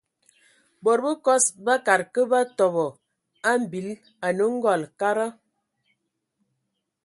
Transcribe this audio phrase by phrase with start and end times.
[0.83, 2.85] Bod bəkɔs bakad kə batɔbɔ
[3.49, 3.87] a mimbil
[4.27, 5.25] anə:ngɔl, kada.